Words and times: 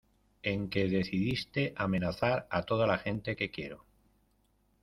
en 0.41 0.67
que 0.71 0.89
decidiste 0.89 1.75
amenazar 1.77 2.47
a 2.49 2.63
toda 2.63 2.87
la 2.87 2.97
gente 2.97 3.35
que 3.35 3.51
quiero. 3.51 3.85